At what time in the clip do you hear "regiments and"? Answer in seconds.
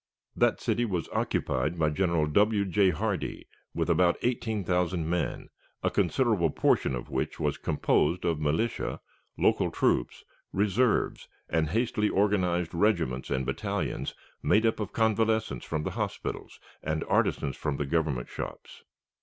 12.73-13.45